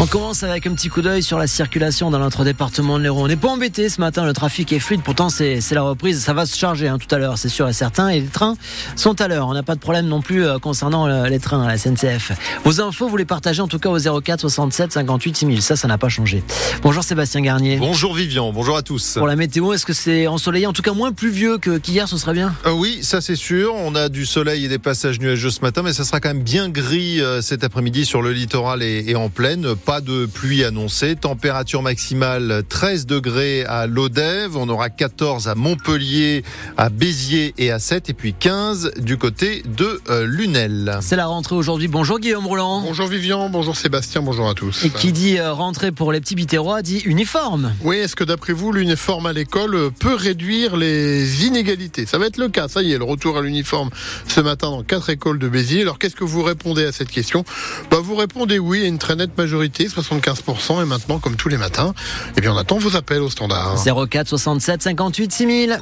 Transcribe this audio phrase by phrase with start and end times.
[0.00, 3.22] On commence avec un petit coup d'œil sur la circulation dans notre département de l'Hérault.
[3.22, 6.32] On n'est pas embêté ce matin, le trafic est fluide, pourtant c'est la reprise, ça
[6.34, 8.56] va se charger hein, tout à l'heure, c'est sûr et certain, et les trains
[8.96, 9.46] sont à l'heure.
[9.46, 12.32] On n'a pas de problème non plus euh, concernant euh, les trains à la SNCF.
[12.64, 15.86] Vos infos, vous les partagez en tout cas au 04 67 58 6000, ça, ça
[15.86, 16.42] n'a pas changé.
[16.82, 17.76] Bonjour Sébastien Garnier.
[17.76, 19.14] Bonjour Vivian, bonjour à tous.
[19.16, 22.34] Pour la météo, est-ce que c'est ensoleillé, en tout cas moins pluvieux qu'hier, ce serait
[22.34, 22.52] bien?
[22.66, 25.82] Euh, Oui, ça c'est sûr, on a du soleil et des passages nuageux ce matin,
[25.82, 29.28] mais ça sera quand même bien gris cet après-midi sur le littoral et, et en
[29.28, 31.14] plaine pas de pluie annoncée.
[31.14, 34.56] Température maximale 13 degrés à Lodève.
[34.56, 36.42] On aura 14 à Montpellier,
[36.76, 38.10] à Béziers et à 7.
[38.10, 40.98] Et puis 15 du côté de euh, Lunel.
[41.02, 41.88] C'est la rentrée aujourd'hui.
[41.88, 42.80] Bonjour Guillaume Roland.
[42.80, 44.84] Bonjour Vivian, bonjour Sébastien, bonjour à tous.
[44.84, 47.74] Et qui dit euh, rentrée pour les petits bitérois dit uniforme.
[47.82, 52.06] Oui, est-ce que d'après vous, l'uniforme à l'école peut réduire les inégalités?
[52.06, 52.68] Ça va être le cas.
[52.68, 53.90] Ça y est, le retour à l'uniforme
[54.28, 55.82] ce matin dans quatre écoles de Béziers.
[55.82, 57.44] Alors qu'est-ce que vous répondez à cette question?
[57.90, 60.82] Bah, Vous répondez oui à une très nette majorité, 75%.
[60.82, 61.94] Et maintenant, comme tous les matins,
[62.36, 63.76] eh bien, on attend vos appels au standard.
[63.84, 65.80] 04 67 58 6000.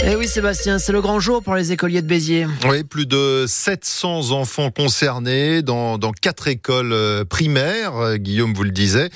[0.00, 2.46] Eh oui Sébastien, c'est le grand jour pour les écoliers de Béziers.
[2.68, 8.70] Oui, plus de 700 enfants concernés dans, quatre écoles euh, primaires, euh, Guillaume vous le
[8.70, 9.10] disait.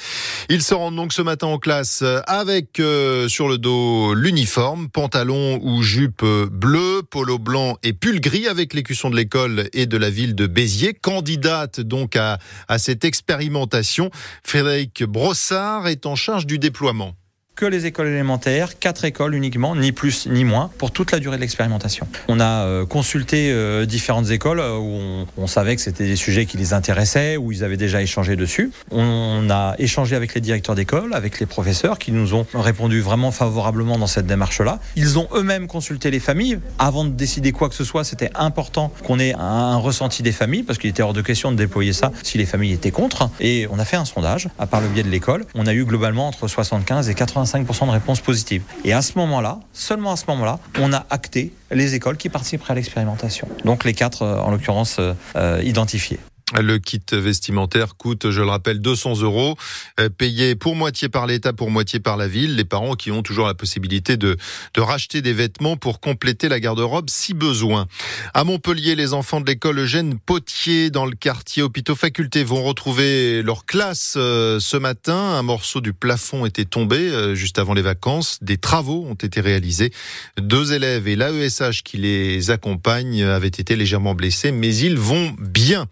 [0.48, 2.83] Ils se rendent donc ce matin en classe euh, avec
[3.28, 9.08] sur le dos l'uniforme, pantalon ou jupe bleu, polo blanc et pull gris avec l'écusson
[9.08, 10.94] de l'école et de la ville de Béziers.
[10.94, 12.39] Candidate donc à
[12.78, 14.11] cette expérimentation,
[14.42, 17.14] Frédéric Brossard est en charge du déploiement
[17.55, 21.36] que les écoles élémentaires, quatre écoles uniquement, ni plus ni moins, pour toute la durée
[21.36, 22.07] de l'expérimentation.
[22.29, 26.46] On a euh, consulté euh, différentes écoles euh, où on, savait que c'était des sujets
[26.46, 28.70] qui les intéressaient, où ils avaient déjà échangé dessus.
[28.91, 33.30] On a échangé avec les directeurs d'école, avec les professeurs qui nous ont répondu vraiment
[33.33, 34.80] favorablement dans cette démarche-là.
[34.96, 36.58] Ils ont eux-mêmes consulté les familles.
[36.79, 40.62] Avant de décider quoi que ce soit, c'était important qu'on ait un, ressenti des familles,
[40.62, 43.29] parce qu'il était hors de question de déployer ça si les familles étaient contre.
[43.41, 45.45] Et on a fait un sondage, à part le biais de l'école.
[45.55, 48.63] On a eu globalement entre 75 et 80 5% de réponses positives.
[48.85, 52.73] Et à ce moment-là, seulement à ce moment-là, on a acté les écoles qui participeraient
[52.73, 53.48] à l'expérimentation.
[53.64, 56.19] Donc les quatre, euh, en l'occurrence, euh, euh, identifiées.
[56.61, 59.57] Le kit vestimentaire coûte, je le rappelle, 200 euros,
[60.01, 62.57] euh, payé pour moitié par l'État, pour moitié par la ville.
[62.57, 64.36] Les parents qui ont toujours la possibilité de,
[64.74, 67.86] de racheter des vêtements pour compléter la garde-robe si besoin.
[68.35, 73.42] À Montpellier, les enfants de l'école Eugène Potier dans le quartier hôpitaux faculté vont retrouver
[73.42, 75.17] leur classe euh, ce matin.
[75.17, 78.39] Un morceau du plafond était tombé euh, juste avant les vacances.
[78.42, 79.92] Des travaux ont été réalisés.
[80.39, 85.86] Deux élèves et l'AESH qui les accompagnent avaient été légèrement blessés, mais ils vont bien.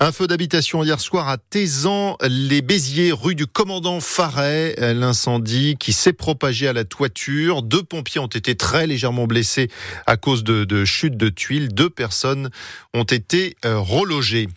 [0.00, 4.74] Un feu d'habitation hier soir à Tézan, les Béziers, rue du commandant Faret.
[4.94, 7.62] L'incendie qui s'est propagé à la toiture.
[7.62, 9.68] Deux pompiers ont été très légèrement blessés
[10.06, 11.68] à cause de, de chutes de tuiles.
[11.68, 12.50] Deux personnes
[12.94, 14.48] ont été euh, relogées.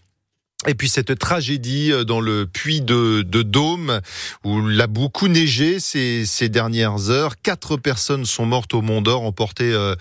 [0.68, 4.00] Et puis cette tragédie euh, dans le puits de, de Dôme,
[4.44, 7.42] où il a beaucoup neigé ces, ces, dernières heures.
[7.42, 9.96] Quatre personnes sont mortes au Mont d'Or, emportées euh,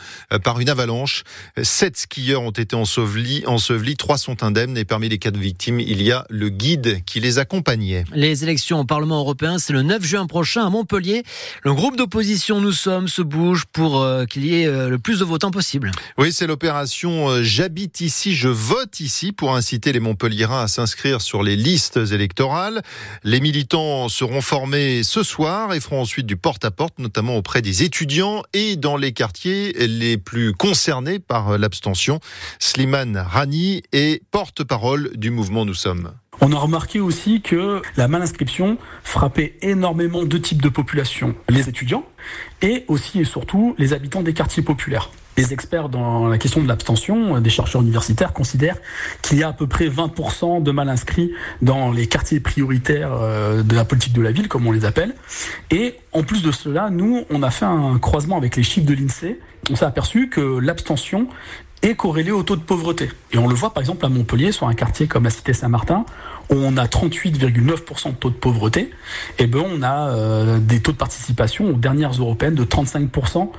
[0.44, 1.22] par une avalanche.
[1.62, 4.76] Sept skieurs ont été ensevelis, ensevelis, trois sont indemnes.
[4.76, 8.04] Et parmi les quatre victimes, il y a le guide qui les accompagnait.
[8.12, 11.22] Les élections au Parlement européen, c'est le 9 juin prochain à Montpellier.
[11.62, 15.24] Le groupe d'opposition Nous Sommes se bouge pour euh, qu'il y ait le plus de
[15.24, 15.90] votants possible.
[16.18, 21.42] Oui, c'est l'opération J'habite ici, je vote ici pour inciter les Montpellier à s'inscrire sur
[21.42, 22.82] les listes électorales.
[23.24, 28.42] Les militants seront formés ce soir et feront ensuite du porte-à-porte, notamment auprès des étudiants
[28.52, 32.20] et dans les quartiers les plus concernés par l'abstention.
[32.58, 36.12] Slimane Rani est porte-parole du mouvement Nous sommes.
[36.42, 42.04] On a remarqué aussi que la malinscription frappait énormément deux types de populations, les étudiants
[42.62, 45.10] et aussi et surtout les habitants des quartiers populaires.
[45.36, 48.78] Les experts dans la question de l'abstention, des chercheurs universitaires, considèrent
[49.22, 53.62] qu'il y a à peu près 20% de mal inscrits dans les quartiers prioritaires euh,
[53.62, 55.14] de la politique de la ville, comme on les appelle.
[55.70, 58.94] Et en plus de cela, nous, on a fait un croisement avec les chiffres de
[58.94, 59.38] l'INSEE.
[59.70, 61.28] On s'est aperçu que l'abstention
[61.82, 63.10] est corrélé au taux de pauvreté.
[63.32, 66.04] Et on le voit par exemple à Montpellier, sur un quartier comme la Cité Saint-Martin,
[66.50, 68.80] où on a 38,9% de taux de pauvreté,
[69.38, 73.50] et eh ben on a euh, des taux de participation aux dernières européennes de 35%.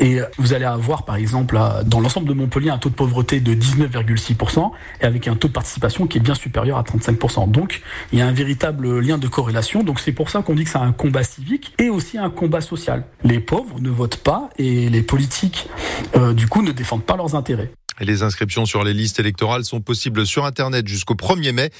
[0.00, 3.54] Et vous allez avoir par exemple dans l'ensemble de Montpellier un taux de pauvreté de
[3.54, 4.70] 19,6%
[5.00, 7.50] et avec un taux de participation qui est bien supérieur à 35%.
[7.50, 7.80] Donc
[8.12, 9.82] il y a un véritable lien de corrélation.
[9.82, 12.60] Donc c'est pour ça qu'on dit que c'est un combat civique et aussi un combat
[12.60, 13.04] social.
[13.22, 15.68] Les pauvres ne votent pas et les politiques
[16.16, 17.63] euh, du coup ne défendent pas leurs intérêts.
[18.00, 21.70] Les inscriptions sur les listes électorales sont possibles sur Internet jusqu'au 1er mai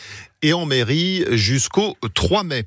[0.44, 2.66] et en mairie jusqu'au 3 mai.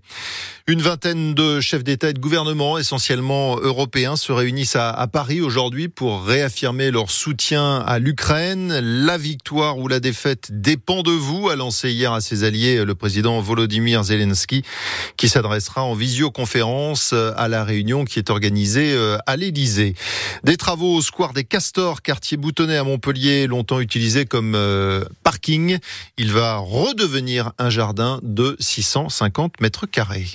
[0.70, 5.88] Une vingtaine de chefs d'État et de gouvernement, essentiellement européens, se réunissent à, Paris aujourd'hui
[5.88, 8.78] pour réaffirmer leur soutien à l'Ukraine.
[8.82, 12.96] La victoire ou la défaite dépend de vous, a lancé hier à ses alliés le
[12.96, 14.64] président Volodymyr Zelensky,
[15.16, 19.96] qui s'adressera en visioconférence à la réunion qui est organisée euh, à l'Élysée.
[20.44, 25.78] Des travaux au square des Castors, quartier boutonné à Montpellier, longtemps utilisé comme euh, parking.
[26.18, 30.28] Il va redevenir un jardin de 650 mètres carrés.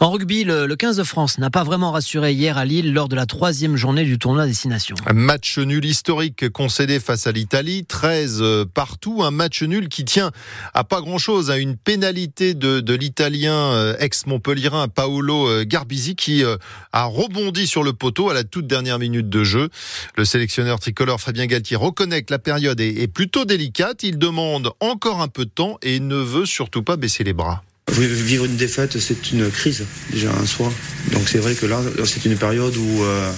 [0.00, 3.16] En rugby, le, 15 de France n'a pas vraiment rassuré hier à Lille lors de
[3.16, 4.96] la troisième journée du tournoi Destination.
[5.06, 9.22] Un match nul historique concédé face à l'Italie, 13 euh, partout.
[9.22, 10.30] Un match nul qui tient
[10.74, 16.44] à pas grand-chose, à une pénalité de, de l'Italien euh, ex-Montpellierin Paolo euh, Garbisi qui
[16.92, 19.68] a rebondi sur le poteau à la toute dernière minute de jeu.
[20.16, 24.02] Le sélectionneur tricolore Fabien Galtier reconnaît que la période est, est plutôt délicate.
[24.02, 27.62] Il demande encore un peu de temps et ne veut surtout pas baisser les bras?
[27.90, 30.72] Vivre une défaite, c'est une crise déjà en soi.
[31.12, 33.32] Donc c'est vrai que là, c'est une période où, euh,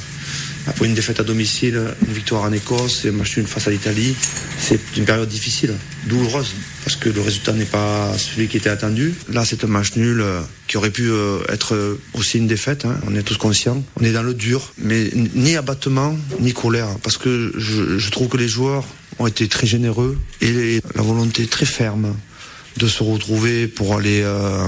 [0.67, 4.15] après une défaite à domicile, une victoire en Écosse et match nul face à l'Italie,
[4.59, 5.75] c'est une période difficile,
[6.07, 6.53] douloureuse,
[6.85, 9.15] parce que le résultat n'est pas celui qui était attendu.
[9.33, 12.99] Là, c'est un match nul euh, qui aurait pu euh, être aussi une défaite, hein.
[13.07, 13.83] on est tous conscients.
[14.01, 18.37] On est dans le dur, mais ni abattement, ni colère, parce que je trouve que
[18.37, 18.85] les joueurs
[19.21, 22.15] ont été très généreux et la volonté très ferme
[22.77, 24.67] de se retrouver pour aller euh,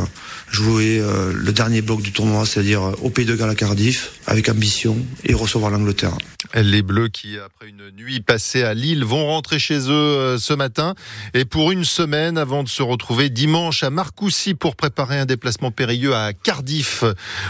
[0.51, 4.49] jouer euh, le dernier bloc du tournoi, c'est-à-dire au Pays de Galles à Cardiff, avec
[4.49, 6.17] ambition et recevoir l'Angleterre.
[6.55, 10.53] Les Bleus qui, après une nuit passée à Lille, vont rentrer chez eux euh, ce
[10.53, 10.95] matin
[11.33, 15.71] et pour une semaine avant de se retrouver dimanche à Marcoussis pour préparer un déplacement
[15.71, 17.05] périlleux à Cardiff,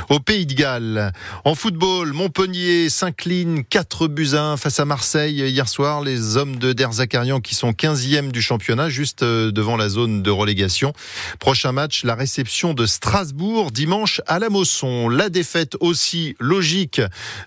[0.08, 1.12] au Pays de Galles.
[1.44, 6.02] En football, Montpellier s'incline 4 buts à 1 face à Marseille hier soir.
[6.02, 10.22] Les hommes de Der Zakarian qui sont 15e du championnat, juste euh, devant la zone
[10.22, 10.92] de relégation.
[11.38, 15.08] Prochain match, la réception de Strasbourg dimanche à la Mosson.
[15.08, 17.00] La défaite aussi logique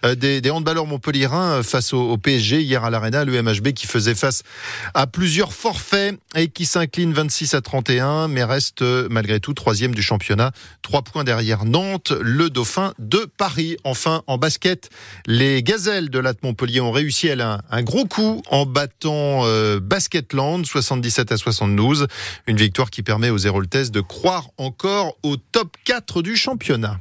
[0.03, 4.15] euh, des, des handballeurs montpelliérains face au, PSG hier à l'Arena, le MHB qui faisait
[4.15, 4.43] face
[4.93, 10.01] à plusieurs forfaits et qui s'incline 26 à 31, mais reste malgré tout troisième du
[10.01, 10.51] championnat,
[10.81, 13.77] trois points derrière Nantes, le Dauphin de Paris.
[13.83, 14.89] Enfin, en basket,
[15.25, 20.65] les Gazelles de Latte Montpellier ont réussi à un, gros coup en battant euh, Basketland
[20.65, 22.07] 77 à 72,
[22.47, 22.55] une
[22.89, 26.93] qui permet aux Héroltaises de croire encore au top 4 du championnat.